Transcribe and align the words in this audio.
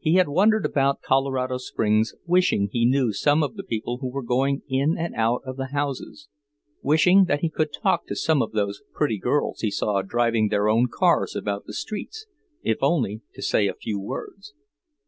He 0.00 0.14
had 0.14 0.26
wandered 0.26 0.66
about 0.66 1.02
Colorado 1.02 1.56
Springs 1.56 2.16
wishing 2.26 2.68
he 2.72 2.84
knew 2.84 3.12
some 3.12 3.44
of 3.44 3.54
the 3.54 3.62
people 3.62 3.98
who 3.98 4.08
were 4.10 4.24
going 4.24 4.62
in 4.68 4.98
and 4.98 5.14
out 5.14 5.40
of 5.46 5.56
the 5.56 5.66
houses; 5.66 6.26
wishing 6.82 7.26
that 7.26 7.42
he 7.42 7.48
could 7.48 7.72
talk 7.72 8.04
to 8.08 8.16
some 8.16 8.42
of 8.42 8.50
those 8.50 8.82
pretty 8.92 9.18
girls 9.20 9.60
he 9.60 9.70
saw 9.70 10.02
driving 10.02 10.48
their 10.48 10.68
own 10.68 10.88
cars 10.92 11.36
about 11.36 11.66
the 11.66 11.74
streets, 11.74 12.26
if 12.64 12.78
only 12.82 13.20
to 13.34 13.40
say 13.40 13.68
a 13.68 13.74
few 13.74 14.00
words. 14.00 14.52